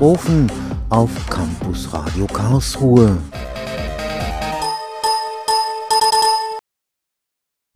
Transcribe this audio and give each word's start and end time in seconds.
Software-Katastrophen 0.00 0.50
auf 0.88 1.10
Campus 1.28 1.92
Radio 1.92 2.26
Karlsruhe. 2.26 3.18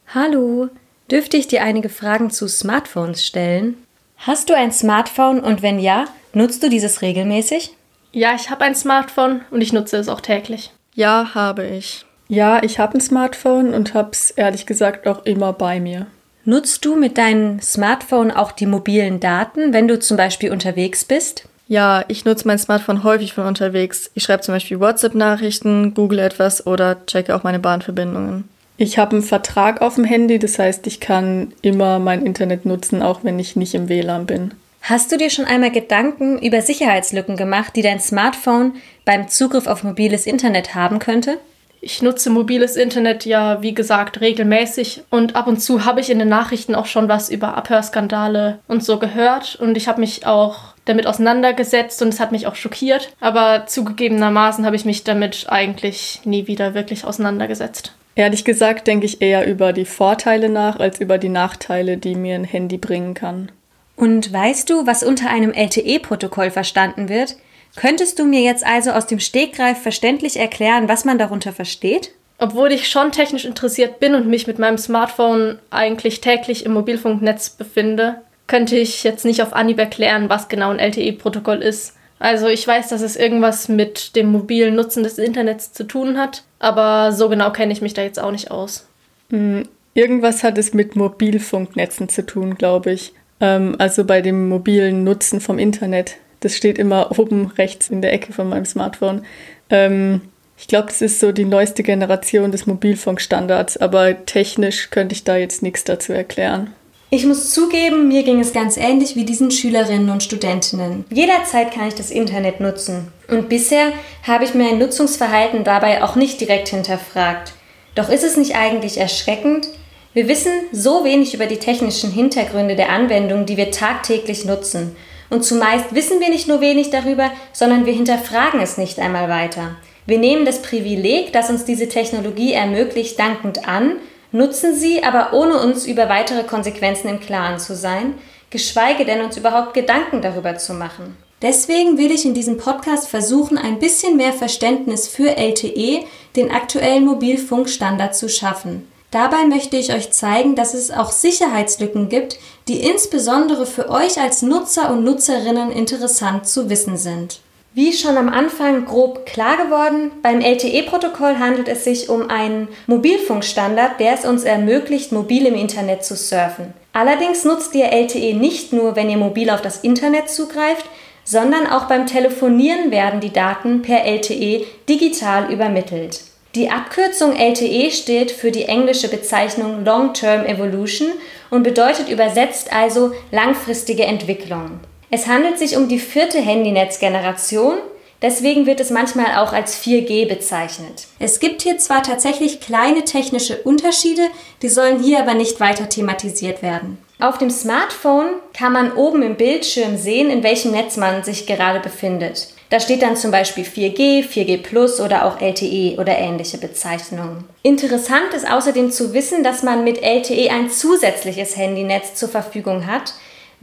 Hallo, 0.09 0.70
dürfte 1.10 1.37
ich 1.37 1.48
dir 1.48 1.62
einige 1.62 1.91
Fragen 1.91 2.30
zu 2.30 2.48
Smartphones 2.48 3.24
stellen? 3.27 3.77
Hast 4.16 4.48
du 4.48 4.56
ein 4.56 4.73
Smartphone 4.73 5.41
und 5.41 5.60
wenn 5.60 5.79
ja, 5.79 6.06
nutzt 6.32 6.62
du 6.62 6.70
dieses 6.70 7.02
regelmäßig? 7.02 7.77
Ja, 8.12 8.34
ich 8.34 8.48
habe 8.48 8.65
ein 8.65 8.74
Smartphone 8.74 9.43
und 9.51 9.60
ich 9.60 9.74
nutze 9.74 9.98
es 9.98 10.09
auch 10.09 10.23
täglich. 10.23 10.73
Ja, 10.95 11.34
habe 11.34 11.66
ich. 11.66 12.06
Ja, 12.29 12.62
ich 12.62 12.79
habe 12.79 12.95
ein 12.95 13.01
Smartphone 13.02 13.74
und 13.74 13.93
habe 13.93 14.10
es 14.12 14.30
ehrlich 14.30 14.65
gesagt 14.65 15.06
auch 15.06 15.27
immer 15.27 15.52
bei 15.52 15.79
mir. 15.79 16.06
Nutzt 16.46 16.84
du 16.84 16.96
mit 16.96 17.18
deinem 17.18 17.60
Smartphone 17.60 18.30
auch 18.30 18.52
die 18.52 18.66
mobilen 18.66 19.20
Daten, 19.20 19.74
wenn 19.74 19.88
du 19.88 19.98
zum 19.98 20.16
Beispiel 20.16 20.52
unterwegs 20.52 21.04
bist? 21.04 21.48
Ja, 21.66 22.04
ich 22.09 22.24
nutze 22.24 22.46
mein 22.46 22.59
Smartphone 22.59 23.04
häufig 23.04 23.32
von 23.32 23.46
unterwegs. 23.46 24.10
Ich 24.14 24.24
schreibe 24.24 24.42
zum 24.42 24.54
Beispiel 24.54 24.80
WhatsApp-Nachrichten, 24.80 25.95
google 25.95 26.18
etwas 26.18 26.66
oder 26.66 27.04
checke 27.06 27.34
auch 27.34 27.43
meine 27.43 27.59
Bahnverbindungen. 27.59 28.48
Ich 28.76 28.98
habe 28.98 29.12
einen 29.12 29.23
Vertrag 29.23 29.80
auf 29.80 29.95
dem 29.95 30.04
Handy, 30.04 30.38
das 30.38 30.59
heißt, 30.59 30.87
ich 30.87 31.01
kann 31.01 31.52
immer 31.62 32.01
mein 32.01 32.26
Internet 32.26 32.66
nutzen, 32.66 33.02
auch 33.02 33.23
wenn 33.23 33.38
ich 33.38 33.57
nicht 33.57 33.74
im 33.74 33.88
WLAN 33.88 34.26
bin. 34.26 34.52
Hast 34.82 35.10
du 35.10 35.16
dir 35.16 35.30
schon 35.30 35.46
einmal 35.46 35.70
Gedanken 35.70 36.38
über 36.38 36.60
Sicherheitslücken 36.60 37.37
gemacht, 37.37 37.74
die 37.76 37.82
dein 37.82 38.01
Smartphone 38.01 38.74
beim 39.04 39.29
Zugriff 39.29 39.66
auf 39.66 39.82
mobiles 39.82 40.26
Internet 40.26 40.74
haben 40.74 40.98
könnte? 40.98 41.38
Ich 41.80 42.02
nutze 42.02 42.30
mobiles 42.30 42.76
Internet 42.76 43.24
ja, 43.24 43.62
wie 43.62 43.74
gesagt, 43.74 44.20
regelmäßig 44.20 45.04
und 45.10 45.37
ab 45.37 45.46
und 45.46 45.60
zu 45.62 45.85
habe 45.85 46.01
ich 46.01 46.10
in 46.10 46.18
den 46.18 46.29
Nachrichten 46.29 46.74
auch 46.74 46.87
schon 46.87 47.09
was 47.09 47.30
über 47.30 47.57
Abhörskandale 47.57 48.59
und 48.68 48.85
so 48.85 48.98
gehört 48.98 49.57
und 49.57 49.76
ich 49.76 49.87
habe 49.88 50.01
mich 50.01 50.26
auch 50.26 50.73
damit 50.85 51.07
auseinandergesetzt 51.07 52.02
und 52.02 52.09
es 52.09 52.21
hat 52.21 52.32
mich 52.32 52.46
auch 52.46 52.54
schockiert, 52.54 53.13
aber 53.21 53.66
zugegebenermaßen 53.66 54.66
habe 54.66 54.77
ich 54.77 54.85
mich 54.85 55.04
damit 55.04 55.46
eigentlich 55.49 56.21
nie 56.24 56.46
wieder 56.46 56.74
wirklich 56.74 57.04
auseinandergesetzt. 57.04 57.95
Ehrlich 58.16 58.45
gesagt 58.45 58.87
denke 58.87 59.07
ich 59.07 59.21
eher 59.21 59.46
über 59.46 59.73
die 59.73 59.85
Vorteile 59.87 60.49
nach 60.49 60.79
als 60.79 61.01
über 61.01 61.18
die 61.18 61.29
Nachteile, 61.29 61.96
die 61.96 62.15
mir 62.15 62.37
ein 62.37 62.45
Handy 62.45 62.79
bringen 62.79 63.15
kann. 63.15 63.51
Und 63.96 64.32
weißt 64.32 64.71
du, 64.71 64.87
was 64.87 65.03
unter 65.03 65.31
einem 65.31 65.53
LTE-Protokoll 65.53 66.50
verstanden 66.50 67.09
wird? 67.09 67.37
Könntest 67.76 68.19
du 68.19 68.25
mir 68.25 68.41
jetzt 68.41 68.65
also 68.65 68.93
aus 68.93 69.06
dem 69.06 69.19
Stegreif 69.19 69.78
verständlich 69.82 70.38
erklären, 70.38 70.88
was 70.88 71.04
man 71.04 71.19
darunter 71.19 71.53
versteht? 71.53 72.12
Obwohl 72.38 72.72
ich 72.72 72.88
schon 72.88 73.12
technisch 73.12 73.44
interessiert 73.44 74.00
bin 74.00 74.15
und 74.15 74.26
mich 74.26 74.47
mit 74.47 74.59
meinem 74.59 74.78
Smartphone 74.78 75.59
eigentlich 75.71 76.21
täglich 76.21 76.65
im 76.66 76.72
Mobilfunknetz 76.72 77.50
befinde, 77.50 78.22
könnte 78.47 78.76
ich 78.76 79.04
jetzt 79.04 79.25
nicht 79.25 79.42
auf 79.42 79.54
Anhieb 79.54 79.78
erklären, 79.78 80.28
was 80.28 80.48
genau 80.48 80.70
ein 80.70 80.78
LTE-Protokoll 80.78 81.62
ist. 81.62 81.94
Also 82.19 82.48
ich 82.48 82.66
weiß, 82.66 82.88
dass 82.88 83.03
es 83.03 83.16
irgendwas 83.16 83.69
mit 83.69 84.16
dem 84.16 84.28
mobilen 84.28 84.75
Nutzen 84.75 85.03
des 85.03 85.19
Internets 85.19 85.72
zu 85.72 85.84
tun 85.84 86.19
hat, 86.19 86.44
aber 86.59 87.12
so 87.12 87.28
genau 87.28 87.50
kenne 87.50 87.72
ich 87.72 87.82
mich 87.82 87.94
da 87.94 88.03
jetzt 88.03 88.20
auch 88.20 88.31
nicht 88.31 88.50
aus. 88.50 88.86
Hm, 89.31 89.69
irgendwas 89.94 90.42
hat 90.42 90.59
es 90.59 90.75
mit 90.75 90.97
Mobilfunknetzen 90.97 92.08
zu 92.08 92.24
tun, 92.24 92.54
glaube 92.54 92.92
ich. 92.92 93.12
Ähm, 93.41 93.76
also 93.78 94.04
bei 94.04 94.20
dem 94.20 94.48
mobilen 94.48 95.04
Nutzen 95.04 95.40
vom 95.40 95.58
Internet. 95.58 96.16
Das 96.40 96.56
steht 96.56 96.78
immer 96.78 97.19
oben 97.19 97.46
rechts 97.58 97.90
in 97.90 98.02
der 98.02 98.12
Ecke 98.12 98.32
von 98.32 98.48
meinem 98.48 98.64
Smartphone. 98.64 99.24
Ähm, 99.70 100.20
ich 100.56 100.69
glaube, 100.69 100.86
das 100.86 101.02
ist 101.02 101.20
so 101.20 101.32
die 101.32 101.44
neueste 101.44 101.82
Generation 101.82 102.52
des 102.52 102.66
Mobilfunkstandards, 102.66 103.76
aber 103.76 104.24
technisch 104.24 104.90
könnte 104.90 105.14
ich 105.14 105.24
da 105.24 105.36
jetzt 105.36 105.62
nichts 105.62 105.84
dazu 105.84 106.12
erklären. 106.12 106.72
Ich 107.14 107.26
muss 107.26 107.50
zugeben, 107.50 108.08
mir 108.08 108.25
ging 108.25 108.41
es 108.41 108.52
ganz 108.52 108.76
ähnlich 108.76 109.14
wie 109.14 109.25
diesen 109.25 109.52
Schülerinnen 109.52 110.10
und 110.10 110.25
Studentinnen. 110.25 111.04
Jederzeit 111.10 111.72
kann 111.72 111.86
ich 111.86 111.94
das 111.94 112.10
Internet 112.10 112.58
nutzen. 112.58 113.12
Und 113.28 113.48
bisher 113.48 113.92
habe 114.25 114.42
ich 114.42 114.52
mein 114.52 114.80
Nutzungsverhalten 114.80 115.62
dabei 115.62 116.02
auch 116.02 116.16
nicht 116.16 116.41
direkt 116.41 116.70
hinterfragt. 116.70 117.52
Doch 117.94 118.08
ist 118.08 118.25
es 118.25 118.36
nicht 118.36 118.56
eigentlich 118.56 118.98
erschreckend? 118.98 119.69
Wir 120.12 120.26
wissen 120.26 120.50
so 120.72 121.04
wenig 121.04 121.34
über 121.34 121.47
die 121.47 121.58
technischen 121.58 122.10
Hintergründe 122.10 122.75
der 122.75 122.88
Anwendung, 122.88 123.46
die 123.46 123.56
wir 123.56 123.70
tagtäglich 123.70 124.44
nutzen. 124.44 124.96
Und 125.31 125.44
zumeist 125.44 125.94
wissen 125.94 126.19
wir 126.19 126.31
nicht 126.31 126.48
nur 126.48 126.60
wenig 126.60 126.91
darüber, 126.91 127.31
sondern 127.52 127.86
wir 127.86 127.92
hinterfragen 127.92 128.58
es 128.58 128.76
nicht 128.76 128.98
einmal 128.98 129.28
weiter. 129.28 129.76
Wir 130.04 130.19
nehmen 130.19 130.44
das 130.44 130.62
Privileg, 130.62 131.32
das 131.32 131.48
uns 131.48 131.64
diese 131.64 131.88
Technologie 131.88 132.54
ermöglicht, 132.54 133.20
dankend 133.20 133.69
an 133.69 133.98
nutzen 134.34 134.74
sie, 134.74 135.02
aber 135.02 135.32
ohne 135.32 135.60
uns 135.60 135.86
über 135.86 136.08
weitere 136.08 136.42
Konsequenzen 136.42 137.08
im 137.08 137.20
Klaren 137.20 137.58
zu 137.58 137.74
sein, 137.76 138.14
geschweige 138.50 139.04
denn 139.04 139.22
uns 139.22 139.36
überhaupt 139.36 139.74
Gedanken 139.74 140.20
darüber 140.20 140.56
zu 140.56 140.74
machen. 140.74 141.16
Deswegen 141.40 141.98
will 141.98 142.10
ich 142.10 142.24
in 142.24 142.34
diesem 142.34 142.56
Podcast 142.56 143.08
versuchen, 143.08 143.58
ein 143.58 143.78
bisschen 143.78 144.16
mehr 144.16 144.32
Verständnis 144.32 145.08
für 145.08 145.36
LTE, 145.36 146.04
den 146.36 146.50
aktuellen 146.50 147.04
Mobilfunkstandard, 147.04 148.16
zu 148.16 148.28
schaffen. 148.28 148.88
Dabei 149.10 149.44
möchte 149.44 149.76
ich 149.76 149.92
euch 149.94 150.10
zeigen, 150.10 150.56
dass 150.56 150.74
es 150.74 150.90
auch 150.90 151.12
Sicherheitslücken 151.12 152.08
gibt, 152.08 152.38
die 152.66 152.80
insbesondere 152.80 153.66
für 153.66 153.88
euch 153.88 154.20
als 154.20 154.42
Nutzer 154.42 154.90
und 154.90 155.04
Nutzerinnen 155.04 155.70
interessant 155.70 156.48
zu 156.48 156.68
wissen 156.68 156.96
sind. 156.96 157.40
Wie 157.76 157.92
schon 157.92 158.16
am 158.16 158.28
Anfang 158.28 158.84
grob 158.84 159.26
klar 159.26 159.56
geworden, 159.56 160.12
beim 160.22 160.40
LTE-Protokoll 160.40 161.40
handelt 161.40 161.66
es 161.66 161.82
sich 161.82 162.08
um 162.08 162.30
einen 162.30 162.68
Mobilfunkstandard, 162.86 163.98
der 163.98 164.14
es 164.14 164.24
uns 164.24 164.44
ermöglicht, 164.44 165.10
mobil 165.10 165.44
im 165.44 165.56
Internet 165.56 166.04
zu 166.04 166.14
surfen. 166.14 166.72
Allerdings 166.92 167.44
nutzt 167.44 167.74
ihr 167.74 167.86
LTE 167.86 168.34
nicht 168.34 168.72
nur, 168.72 168.94
wenn 168.94 169.10
ihr 169.10 169.16
mobil 169.16 169.50
auf 169.50 169.60
das 169.60 169.78
Internet 169.78 170.30
zugreift, 170.30 170.84
sondern 171.24 171.66
auch 171.66 171.86
beim 171.86 172.06
Telefonieren 172.06 172.92
werden 172.92 173.18
die 173.18 173.32
Daten 173.32 173.82
per 173.82 174.04
LTE 174.04 174.64
digital 174.88 175.52
übermittelt. 175.52 176.20
Die 176.54 176.70
Abkürzung 176.70 177.34
LTE 177.34 177.90
steht 177.90 178.30
für 178.30 178.52
die 178.52 178.66
englische 178.66 179.08
Bezeichnung 179.08 179.84
Long-Term 179.84 180.46
Evolution 180.46 181.08
und 181.50 181.64
bedeutet 181.64 182.08
übersetzt 182.08 182.72
also 182.72 183.10
langfristige 183.32 184.04
Entwicklung. 184.04 184.78
Es 185.14 185.28
handelt 185.28 185.60
sich 185.60 185.76
um 185.76 185.86
die 185.86 186.00
vierte 186.00 186.41
Handynetzgeneration, 186.41 187.76
deswegen 188.20 188.66
wird 188.66 188.80
es 188.80 188.91
manchmal 188.91 189.36
auch 189.36 189.52
als 189.52 189.80
4G 189.80 190.26
bezeichnet. 190.26 191.06
Es 191.20 191.38
gibt 191.38 191.62
hier 191.62 191.78
zwar 191.78 192.02
tatsächlich 192.02 192.58
kleine 192.60 193.04
technische 193.04 193.58
Unterschiede, 193.58 194.22
die 194.62 194.69
sollen 194.69 195.00
hier 195.00 195.20
aber 195.20 195.34
nicht 195.34 195.60
weiter 195.60 195.88
thematisiert 195.88 196.62
werden. 196.62 196.98
Auf 197.20 197.38
dem 197.38 197.50
Smartphone 197.50 198.26
kann 198.54 198.72
man 198.72 198.92
oben 198.94 199.22
im 199.22 199.36
Bildschirm 199.36 199.97
sehen, 199.97 200.30
in 200.30 200.42
welchem 200.42 200.72
Netz 200.72 200.97
man 200.97 201.22
sich 201.22 201.46
gerade 201.46 201.78
befindet. 201.78 202.48
Da 202.70 202.81
steht 202.81 203.02
dann 203.02 203.16
zum 203.16 203.31
Beispiel 203.31 203.62
4G, 203.62 204.25
4G 204.28 204.64
Plus 204.64 205.00
oder 205.00 205.26
auch 205.26 205.41
LTE 205.41 205.94
oder 206.00 206.19
ähnliche 206.19 206.58
Bezeichnungen. 206.58 207.44
Interessant 207.62 208.34
ist 208.34 208.50
außerdem 208.50 208.91
zu 208.91 209.14
wissen, 209.14 209.44
dass 209.44 209.62
man 209.62 209.84
mit 209.84 210.02
LTE 210.02 210.50
ein 210.50 210.70
zusätzliches 210.70 211.56
Handynetz 211.56 212.14
zur 212.14 212.31
Verfügung 212.31 212.88
hat, 212.88 213.14